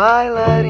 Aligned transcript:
bailarino 0.00 0.69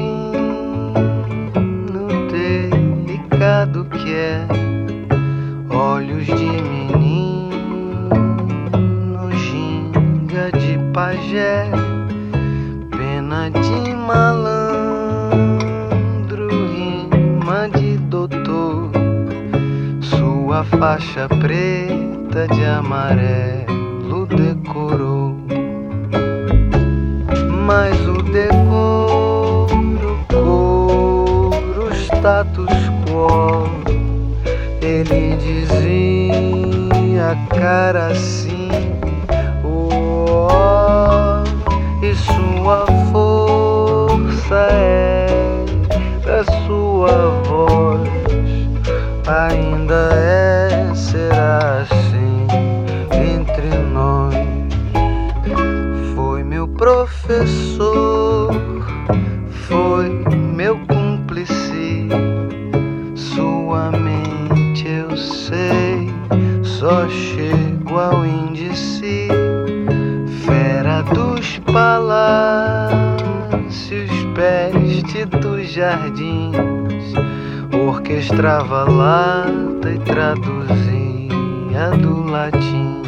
Orquestrava 78.71 78.89
lata 78.89 79.89
e 79.89 79.99
traduzia 79.99 81.89
do 82.01 82.23
latim 82.23 83.01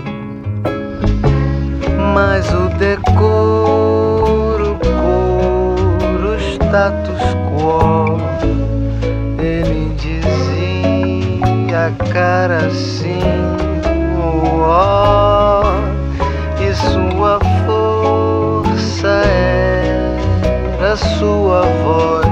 mas 2.13 2.53
o 2.53 2.67
decoro, 2.77 4.77
coro, 4.83 6.37
status 6.39 7.21
quo. 7.49 8.19
Ele 9.39 9.95
dizia 9.95 11.91
cara 12.11 12.67
assim, 12.67 13.23
oh, 14.19 15.63
e 16.61 16.75
sua 16.75 17.39
força 17.65 19.23
era 20.77 20.97
sua 20.97 21.61
voz, 21.83 22.22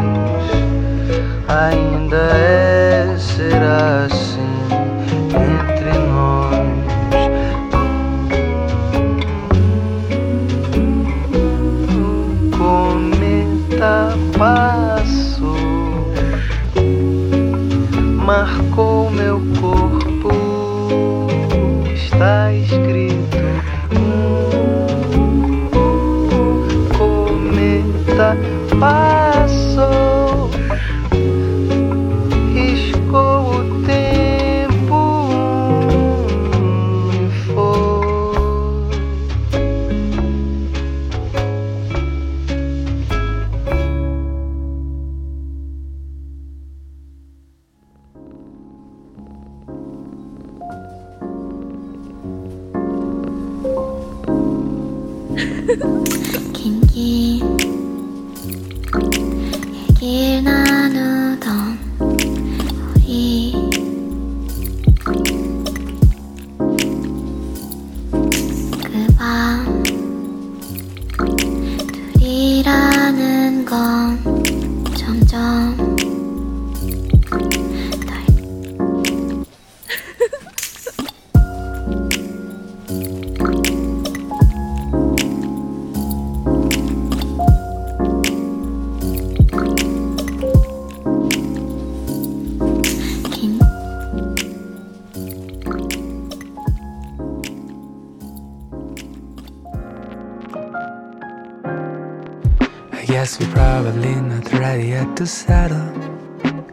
Guess 103.12 103.42
we're 103.42 103.52
probably 103.52 104.16
not 104.16 104.50
ready 104.54 104.88
yet 104.88 105.18
to 105.18 105.28
settle. 105.28 105.90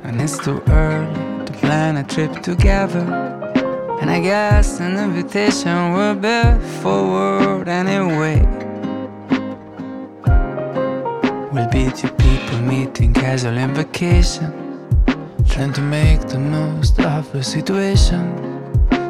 And 0.05 0.21
it's 0.21 0.39
too 0.39 0.63
early 0.69 1.45
to 1.45 1.53
plan 1.55 1.97
a 1.97 2.05
trip 2.05 2.33
together. 2.45 3.05
And 4.01 4.09
I 4.09 4.21
guess 4.21 4.79
an 4.79 4.97
invitation 4.99 5.95
will 5.95 6.15
be 6.15 6.41
forward 6.81 7.67
anyway. 7.67 8.39
We'll 11.53 11.71
be 11.71 11.91
two 11.91 12.09
people 12.09 12.61
meeting 12.61 13.13
casual 13.13 13.59
in 13.59 13.75
vacation. 13.75 14.53
Trying 15.51 15.73
to 15.73 15.81
make 15.81 16.21
the 16.29 16.39
most 16.39 17.01
of 17.01 17.35
a 17.35 17.43
situation. 17.43 18.23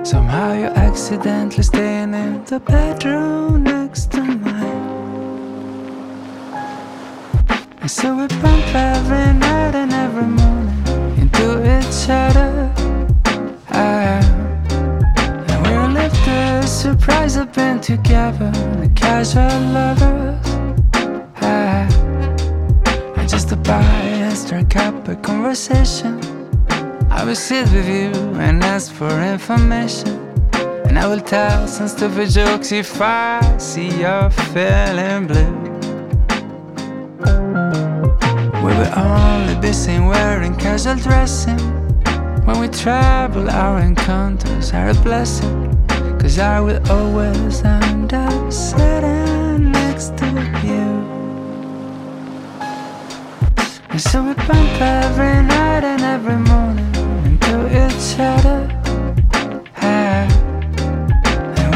Somehow 0.03 0.55
you're 0.55 0.79
accidentally 0.79 1.63
staying 1.63 2.15
in 2.15 2.43
the 2.47 2.59
bedroom 2.59 3.65
next 3.65 4.13
to 4.13 4.23
mine. 4.23 4.68
So 7.89 8.15
we 8.15 8.27
bump 8.27 8.75
every 8.75 9.33
night 9.33 9.75
and 9.75 9.95
every 9.95 10.27
morning 10.27 11.17
into 11.17 11.57
each 11.63 12.11
other. 12.11 12.71
Ah, 13.71 14.21
and 15.49 15.63
we 15.67 15.95
live 15.95 16.13
the 16.27 16.67
surprise 16.67 17.37
of 17.37 17.51
being 17.55 17.81
together, 17.81 18.51
the 18.83 18.91
casual 18.95 19.59
lovers. 19.73 20.47
Ah, 21.41 21.89
and 23.17 23.27
just 23.27 23.51
buy 23.63 23.81
and 23.81 24.37
strike 24.37 24.77
up 24.77 25.09
a 25.09 25.17
conversation. 25.17 26.21
I 27.11 27.25
will 27.25 27.35
sit 27.35 27.73
with 27.73 27.89
you 27.89 28.13
and 28.39 28.63
ask 28.65 28.93
for 28.93 29.11
information. 29.23 30.11
And 30.89 30.99
I 30.99 31.07
will 31.07 31.23
tell 31.23 31.67
some 31.67 31.89
stupid 31.89 32.29
jokes 32.29 32.71
if 32.71 33.01
I 33.01 33.41
see 33.57 33.89
you're 33.99 34.29
feeling 34.29 35.27
blue. 35.27 35.68
We 38.69 38.75
will 38.75 38.99
only 38.99 39.55
be 39.63 39.73
seen 39.73 40.05
wearing 40.05 40.55
casual 40.55 40.97
dressing. 40.97 41.59
When 42.45 42.61
we 42.61 42.69
travel, 42.69 43.49
our 43.49 43.81
encounters 43.81 44.75
are 44.75 44.91
a 44.91 44.95
blessing. 44.95 45.73
Cause 46.21 46.39
I 46.39 46.61
will 46.61 46.83
always 46.91 47.63
end 47.65 48.13
up 48.13 48.53
sitting 48.53 49.73
next 49.73 50.19
to 50.19 50.27
you. 50.67 50.87
And 53.89 54.01
so 54.01 54.23
we 54.23 54.35
bump 54.35 54.81
every 54.83 55.43
night 55.47 55.85
and 55.85 56.03
every 56.03 56.37
morning 56.37 56.95
into 57.25 57.57
each 57.69 58.21
other. 58.21 58.61
And 59.81 60.31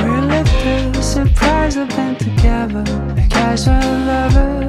we 0.05 0.21
live 0.29 0.93
the 0.93 1.01
surprise 1.01 1.77
of 1.77 1.89
being 1.97 2.17
together, 2.17 2.85
casual 3.31 3.81
lovers 4.11 4.63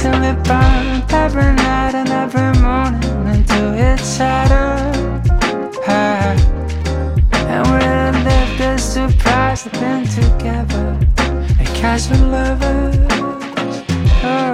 till 0.00 0.22
it 0.24 0.42
burned 0.44 1.12
every 1.12 1.52
night 1.52 1.94
and 1.94 2.08
every 2.08 2.52
morning 2.62 3.04
until 3.34 3.74
it 3.74 3.98
shattered. 4.00 5.28
And 7.52 7.66
we're 7.68 8.12
left 8.28 8.60
as 8.60 8.82
surprised 8.82 9.66
that 9.66 9.74
been 9.80 10.04
together, 10.20 10.86
a 11.60 11.64
casual 11.80 12.28
lover. 12.28 12.92
Oh. 14.24 14.49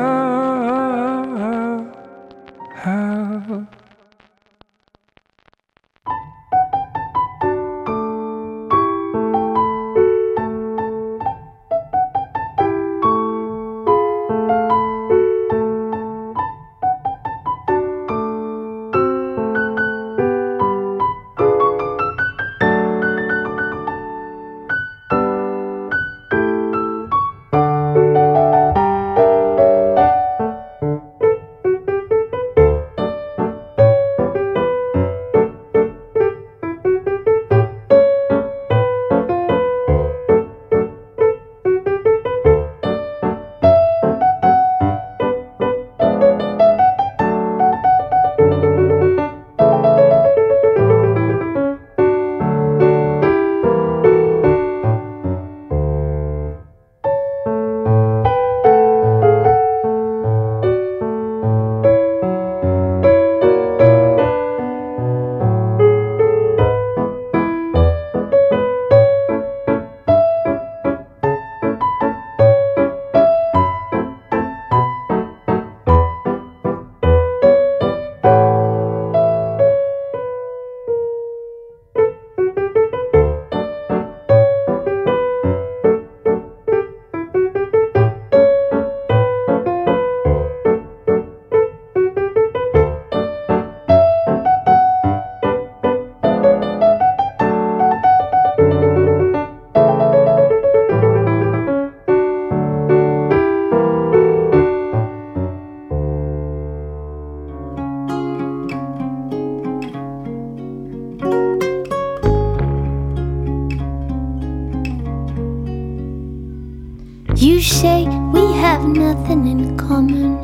You 117.56 117.62
say 117.62 118.04
we 118.34 118.52
have 118.52 118.86
nothing 118.86 119.46
in 119.46 119.78
common. 119.78 120.36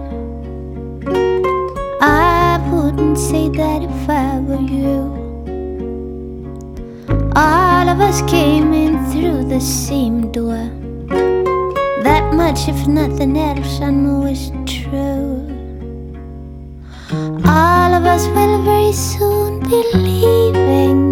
I 2.01 2.59
wouldn't 2.73 3.19
say 3.19 3.51
that 3.51 3.83
if 3.83 4.09
I 4.09 4.41
were 4.41 4.57
you. 4.57 4.99
All 7.37 7.87
of 7.91 8.01
us 8.01 8.23
came 8.23 8.73
in 8.73 8.97
through 9.13 9.45
the 9.45 9.61
same 9.61 10.33
door. 10.33 10.71
That 12.03 12.33
much, 12.33 12.67
if 12.67 12.87
nothing 12.87 13.37
else, 13.37 13.83
I 13.83 13.91
know 13.91 14.25
is 14.25 14.51
true. 14.65 15.37
All 17.45 17.93
of 17.93 18.07
us 18.07 18.27
will 18.29 18.63
very 18.63 18.95
soon 18.95 19.61
be 19.61 19.85
leaving. 19.93 21.03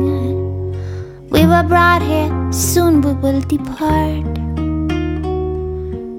We 1.28 1.45
were 1.45 1.64
brought 1.69 2.00
here, 2.00 2.33
soon 2.50 3.02
we 3.02 3.12
will 3.12 3.42
depart. 3.42 4.39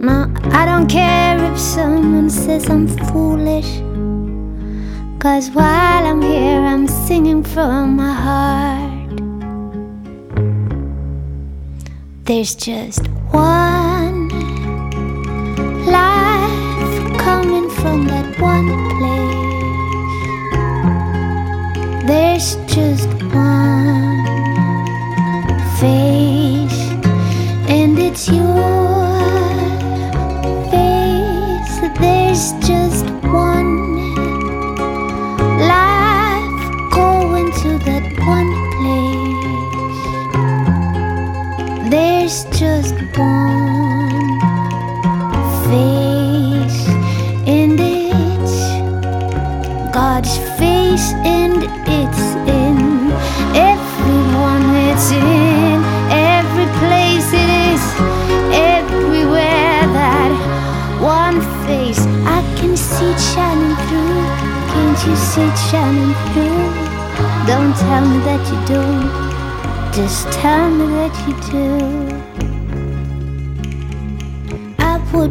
No, 0.01 0.33
I 0.45 0.65
don't 0.65 0.87
care 0.87 1.37
if 1.51 1.59
someone 1.59 2.27
says 2.31 2.67
I'm 2.67 2.87
foolish. 2.87 3.81
Cause 5.19 5.51
while 5.51 6.07
I'm 6.07 6.23
here, 6.23 6.59
I'm 6.59 6.87
singing 6.87 7.43
from 7.43 7.97
my 7.97 8.11
heart. 8.11 9.09
There's 12.23 12.55
just 12.55 13.05
one 13.29 13.70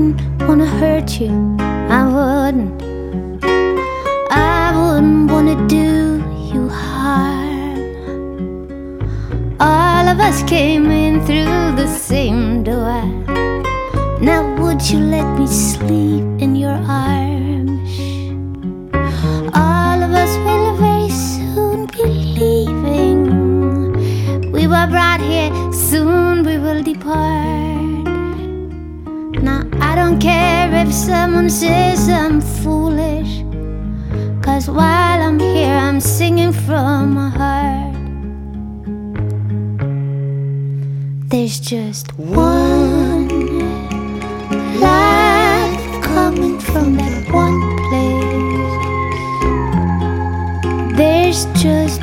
wouldn't 0.00 0.48
wanna 0.48 0.66
hurt 0.66 1.20
you. 1.20 1.56
I 1.60 2.02
wouldn't. 2.14 2.82
I 4.30 4.72
wouldn't 4.74 5.30
wanna 5.30 5.56
do 5.68 6.22
you 6.52 6.68
harm. 6.68 7.78
All 9.60 10.08
of 10.08 10.18
us 10.18 10.42
came 10.44 10.90
in 10.90 11.20
through 11.26 11.76
the 11.76 11.86
same 11.86 12.62
door. 12.62 13.02
Now 14.20 14.42
would 14.58 14.80
you 14.90 15.00
let 15.00 15.26
me 15.38 15.46
sleep 15.46 16.24
in 16.44 16.56
your 16.56 16.78
arms? 16.88 17.90
All 19.54 19.98
of 20.06 20.12
us 20.22 20.32
will 20.46 20.76
very 20.76 21.10
soon 21.10 21.86
be 21.86 22.04
leaving. 22.40 23.20
We 24.50 24.66
were 24.66 24.86
brought 24.86 25.20
here, 25.20 25.52
soon 25.72 26.42
we 26.42 26.56
will 26.58 26.82
depart. 26.82 27.69
I 29.90 29.96
don't 29.96 30.20
care 30.20 30.72
if 30.72 30.92
someone 30.94 31.50
says 31.50 32.08
I'm 32.08 32.40
foolish. 32.40 33.42
Cause 34.40 34.70
while 34.70 35.20
I'm 35.20 35.40
here, 35.40 35.74
I'm 35.74 36.00
singing 36.00 36.52
from 36.52 37.14
my 37.14 37.28
heart. 37.28 37.96
There's 41.28 41.58
just 41.58 42.16
one 42.16 43.28
life 44.78 46.02
coming 46.04 46.60
from 46.60 46.96
that 46.96 47.28
one 47.32 47.60
place. 47.88 48.76
There's 50.96 51.46
just 51.60 51.99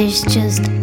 There's 0.00 0.22
just 0.22 0.79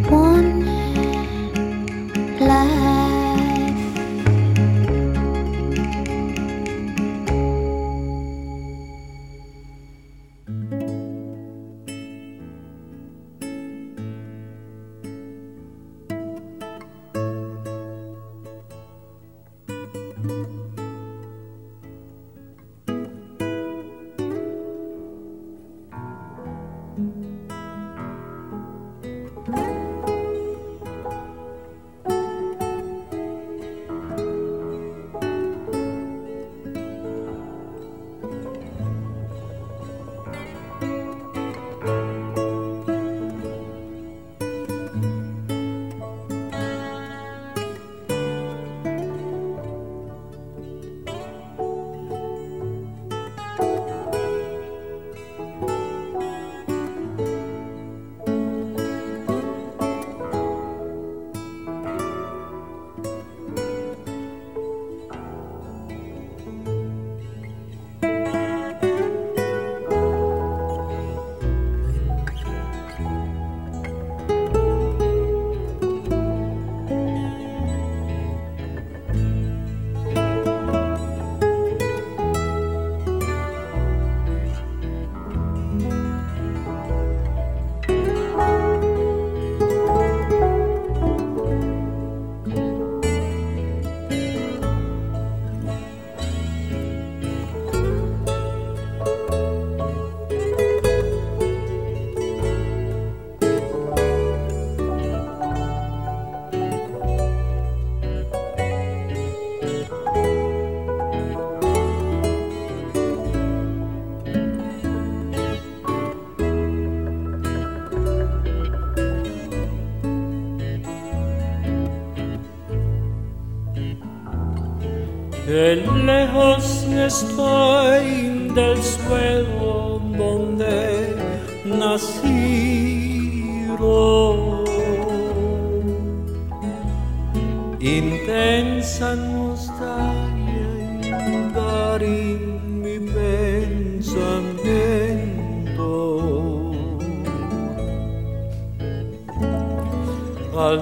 al 150.57 150.79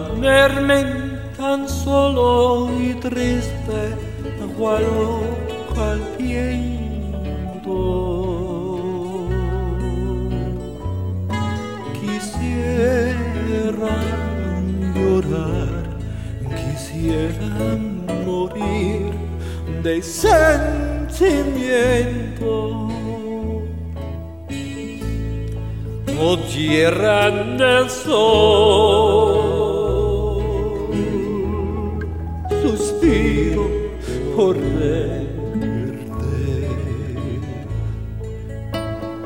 tan 1.38 1.68
solo 1.68 2.70
y 2.80 2.94
triste, 2.94 3.96
aguardo 4.42 5.22
caliento. 5.76 6.48
Quisiera 12.00 13.96
llorar, 14.96 15.84
quisiera 16.56 17.78
morir 18.26 19.12
de 19.84 20.02
sentimiento. 20.02 20.86
Tierra 26.56 27.30
del 27.32 27.90
sol. 27.90 29.55
correrte. 34.46 35.26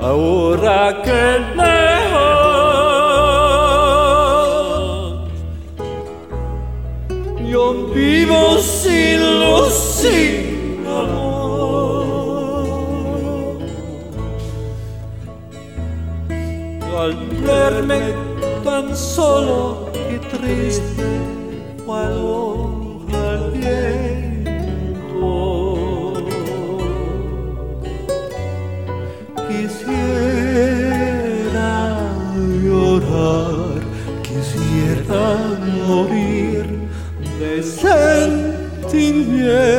Ahora 0.02 1.02
que 1.04 1.24
lejos 1.60 2.20
yo 7.52 7.64
vivo 7.94 8.58
sin 8.60 9.20
luz, 9.42 9.74
sin 9.74 10.86
amor. 10.88 12.38
Al 16.98 17.14
verme 17.46 18.02
tan 18.64 18.96
solo 18.96 19.90
y 20.14 20.16
triste, 20.34 21.06
valor. 21.86 22.79
Yeah. 39.50 39.79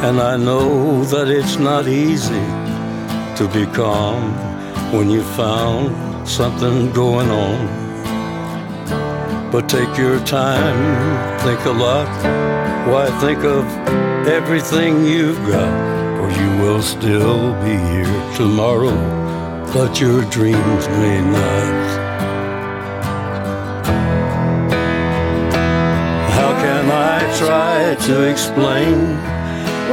and 0.00 0.20
I 0.20 0.36
know 0.36 1.02
that 1.06 1.28
it's 1.28 1.58
not 1.58 1.88
easy 1.88 2.46
to 3.36 3.50
be 3.52 3.66
calm 3.74 4.32
when 4.92 5.10
you 5.10 5.24
found 5.34 6.28
something 6.28 6.92
going 6.92 7.28
on. 7.28 7.58
But 9.50 9.68
take 9.68 9.98
your 9.98 10.20
time, 10.24 11.38
think 11.40 11.64
a 11.64 11.72
lot. 11.72 12.06
Why 12.86 13.10
think 13.18 13.42
of 13.42 13.64
everything 14.28 15.04
you've 15.04 15.44
got? 15.48 15.72
Or 16.20 16.30
you 16.30 16.62
will 16.62 16.82
still 16.82 17.54
be 17.64 17.76
here 17.90 18.36
tomorrow, 18.36 18.94
but 19.74 20.00
your 20.00 20.22
dreams 20.30 20.88
may 21.00 21.20
not. 21.22 21.88
How 26.38 26.52
can 26.62 26.88
I 26.88 27.36
try 27.36 27.96
to 28.06 28.30
explain? 28.30 29.37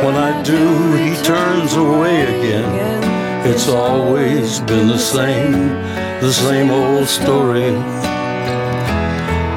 When 0.04 0.16
I 0.16 0.42
do, 0.44 0.94
he 1.04 1.16
turns 1.24 1.74
away 1.76 2.24
again. 2.24 2.70
It's 3.46 3.68
always 3.68 4.60
been 4.62 4.88
the 4.88 4.98
same, 4.98 5.70
the 6.22 6.34
same 6.34 6.70
old 6.72 7.08
story 7.08 7.72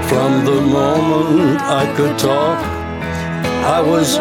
from 0.08 0.44
the 0.46 0.60
moment 0.60 1.60
I 1.60 1.84
could 1.94 2.18
talk, 2.18 2.58
I 3.76 3.80
was 3.80 4.18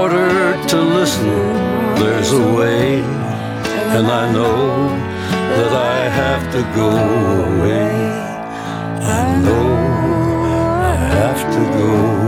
ordered 0.00 0.66
to 0.70 0.78
listen. 0.80 1.28
There's 2.00 2.32
a 2.32 2.44
way, 2.58 3.00
and 3.96 4.06
I 4.06 4.32
know 4.32 4.88
that 5.56 5.72
I 5.94 5.98
have 6.22 6.44
to 6.54 6.62
go 6.80 6.90
away. 7.52 7.90
I 9.20 9.26
know 9.46 9.68
I 10.90 10.94
have 11.18 11.40
to 11.54 11.62
go. 11.78 12.27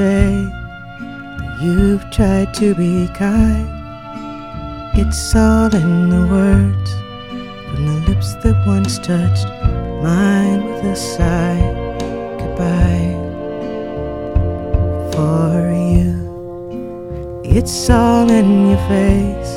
Say 0.00 0.32
that 1.40 1.58
you've 1.60 2.06
tried 2.10 2.50
to 2.54 2.74
be 2.74 3.06
kind. 3.08 3.68
It's 5.00 5.36
all 5.36 5.70
in 5.82 5.90
the 6.14 6.24
words 6.36 6.90
from 7.66 7.80
the 7.90 7.98
lips 8.08 8.30
that 8.42 8.56
once 8.66 8.94
touched 9.10 9.50
mine 10.06 10.60
with 10.68 10.92
a 10.94 10.96
sigh. 10.96 11.60
Goodbye 12.40 13.12
for 15.12 15.52
you. 15.92 16.10
It's 17.56 17.90
all 17.90 18.28
in 18.40 18.50
your 18.70 18.82
face, 18.94 19.52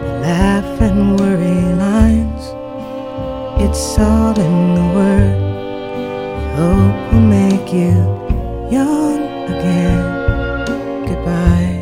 the 0.00 0.12
laugh 0.26 0.80
and 0.88 1.20
worry 1.20 1.62
lines. 1.86 2.44
It's 3.64 3.86
all 3.98 4.34
in 4.48 4.56
the 4.78 4.86
word. 4.98 5.40
Hope 6.58 7.00
will 7.12 7.28
make 7.40 7.68
you 7.82 7.96
young 8.76 9.15
again. 9.54 10.00
Goodbye. 11.08 11.76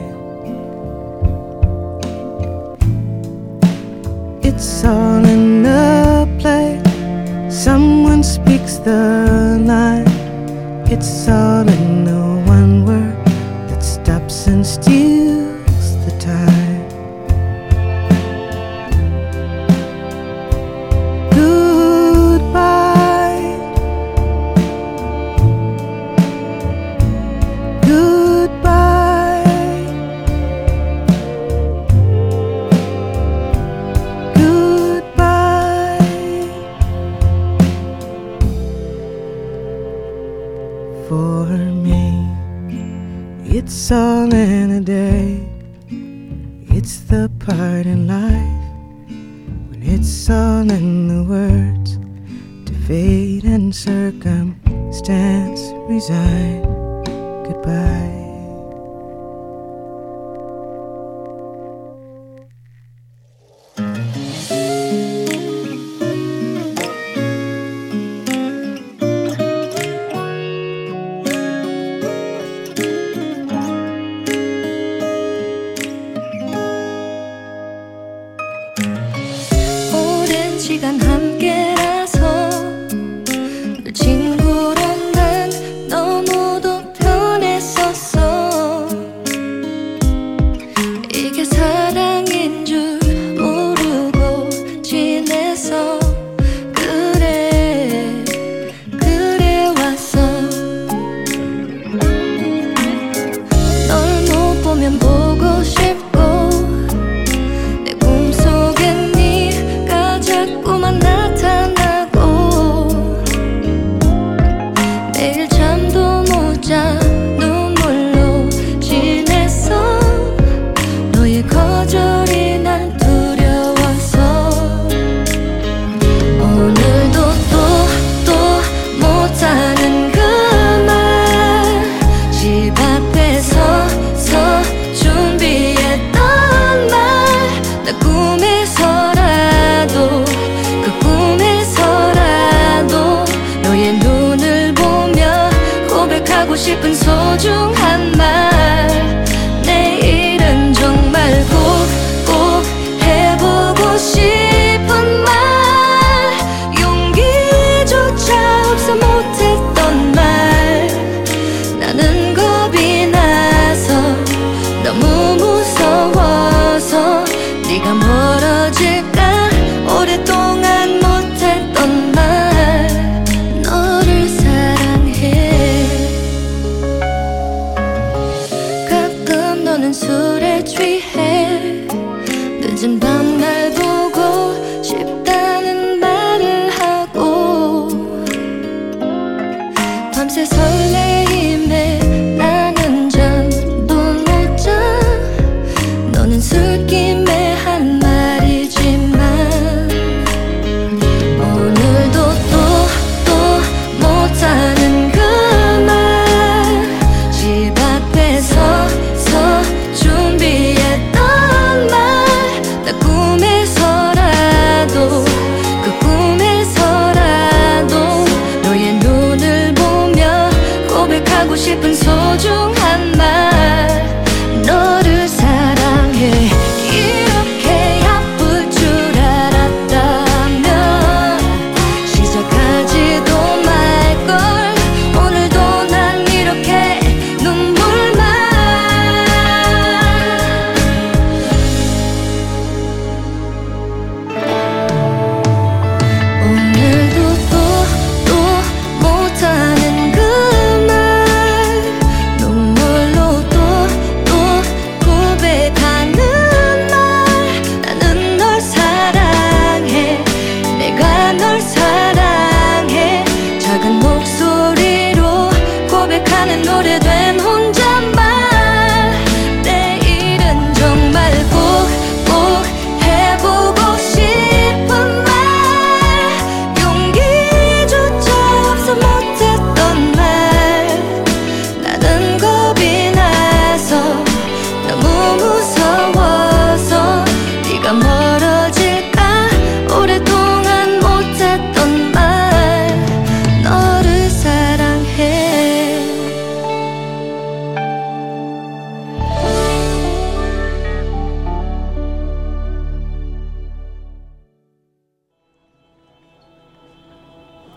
It's 4.42 4.84
all 4.84 5.24
in 5.24 5.62
the 5.62 6.28
play. 6.38 6.80
Someone 7.50 8.22
speaks 8.22 8.76
the 8.76 9.23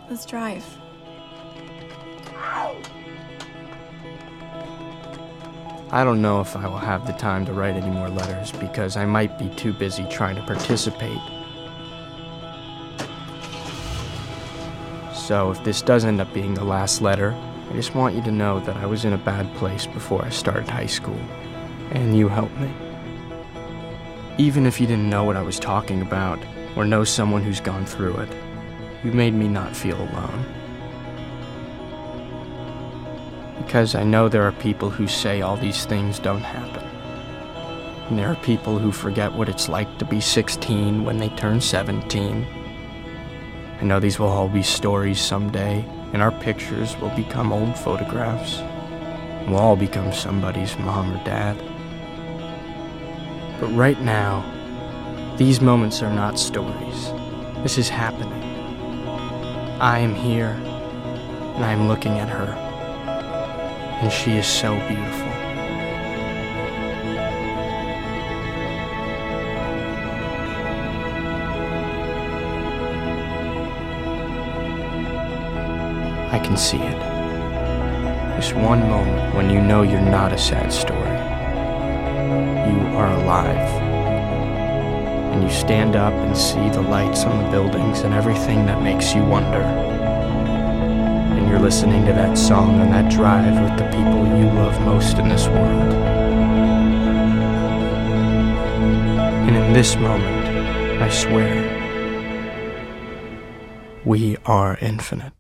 Let's 0.10 0.26
drive. 0.26 0.65
I 5.89 6.04
don't 6.04 6.22
know 6.22 6.39
if 6.41 6.56
I 6.56 6.67
will 6.67 6.78
have 6.78 7.08
the 7.08 7.13
time 7.13 7.46
to 7.46 7.54
write 7.54 7.76
any 7.76 7.89
more 7.89 8.10
letters 8.10 8.52
because 8.54 8.96
I 8.96 9.06
might 9.06 9.38
be 9.38 9.50
too 9.56 9.74
busy 9.74 10.06
trying 10.10 10.36
to 10.36 10.43
participate. 10.43 11.20
So, 15.13 15.52
if 15.52 15.63
this 15.65 15.82
does 15.82 16.06
end 16.06 16.22
up 16.22 16.34
being 16.34 16.54
the 16.54 16.63
last 16.63 17.02
letter, 17.02 17.34
I 17.70 17.74
just 17.74 17.93
want 17.93 18.15
you 18.15 18.22
to 18.24 18.32
know 18.32 18.62
that 18.62 18.78
I 18.78 18.86
was 18.86 19.04
in 19.04 19.12
a 19.12 19.17
bad 19.17 19.54
place 19.56 19.86
before 19.88 20.24
I 20.24 20.30
started 20.30 20.70
high 20.70 20.86
school, 20.86 21.20
and 21.91 22.17
you 22.17 22.30
helped 22.30 22.58
me. 22.60 22.72
Even 24.38 24.65
if 24.65 24.80
you 24.80 24.88
didn't 24.88 25.10
know 25.10 25.26
what 25.26 25.36
I 25.36 25.41
was 25.41 25.60
talking 25.60 26.02
about, 26.02 26.39
or 26.78 26.86
know 26.86 27.04
someone 27.04 27.43
who's 27.43 27.60
gone 27.60 27.86
through 27.86 28.15
it, 28.17 28.46
you 29.08 29.13
made 29.13 29.34
me 29.34 29.48
not 29.48 29.74
feel 29.74 29.96
alone. 29.96 30.46
Because 33.58 33.96
I 33.96 34.04
know 34.04 34.28
there 34.28 34.43
are 34.43 34.52
people 34.52 34.89
who 34.89 35.08
say 35.08 35.41
all 35.41 35.56
these 35.56 35.86
things 35.86 36.20
don't 36.20 36.41
happen. 36.41 36.84
And 38.10 38.20
there 38.20 38.28
are 38.28 38.36
people 38.36 38.78
who 38.78 38.91
forget 38.91 39.32
what 39.32 39.48
it's 39.48 39.70
like 39.70 39.98
to 40.00 40.06
be 40.06 40.20
16 40.20 41.06
when 41.06 41.20
they 41.20 41.30
turn 41.30 41.62
17. 41.62 42.46
I 43.80 43.84
know 43.86 44.02
these 44.02 44.20
will 44.20 44.28
all 44.28 44.50
be 44.50 44.62
stories 44.62 45.22
someday, 45.22 45.86
and 46.12 46.22
our 46.22 46.32
pictures 46.41 46.98
will 46.98 47.15
become 47.15 47.54
old 47.54 47.78
photographs. 47.78 48.58
We'll 49.48 49.60
all 49.60 49.78
become 49.78 50.12
somebody's 50.12 50.78
mom 50.80 51.15
or 51.15 51.24
dad. 51.24 51.56
But 53.62 53.67
right 53.67 54.02
now, 54.02 54.43
these 55.38 55.62
moments 55.62 56.02
are 56.02 56.13
not 56.13 56.38
stories. 56.38 57.13
This 57.63 57.78
is 57.78 57.88
happening. 57.88 58.46
I 59.79 59.99
am 59.99 60.15
here, 60.15 60.51
and 61.55 61.63
I 61.63 61.71
am 61.71 61.87
looking 61.87 62.19
at 62.19 62.29
her 62.29 62.67
and 64.01 64.11
she 64.11 64.33
is 64.33 64.45
so 64.45 64.75
beautiful. 64.87 65.27
I 76.29 76.39
can 76.43 76.55
see 76.55 76.77
it. 76.77 76.99
This 78.35 78.53
one 78.53 78.81
moment 78.81 79.35
when 79.35 79.49
you 79.49 79.59
know 79.59 79.81
you're 79.81 79.99
not 79.99 80.31
a 80.31 80.37
sad 80.37 80.71
story. 80.71 80.99
You 82.69 82.79
are 82.95 83.11
alive 83.13 83.76
and 85.38 85.47
you 85.47 85.56
stand 85.56 85.95
up 85.95 86.13
and 86.13 86.36
see 86.36 86.67
the 86.69 86.82
lights 86.82 87.23
on 87.23 87.43
the 87.43 87.52
buildings 87.52 88.00
and 88.00 88.12
everything 88.12 88.65
that 88.65 88.82
makes 88.82 89.13
you 89.13 89.23
wonder. 89.23 89.62
And 89.62 91.47
you're 91.47 91.60
listening 91.60 92.08
to 92.08 92.13
that 92.13 92.36
song 92.36 92.80
on 92.80 92.89
that 92.89 93.12
drive 93.12 93.54
with 93.62 93.78
the 93.78 93.86
people 93.95 94.26
you 94.36 94.45
love 94.45 94.82
most 94.82 95.19
in 95.19 95.30
this 95.30 95.47
world. 95.47 95.93
And 99.45 99.56
in 99.56 99.73
this 99.73 99.95
moment, 99.95 100.47
I 101.04 101.10
swear, 101.10 101.76
we 104.06 104.38
are 104.45 104.76
infinite. 104.82 105.34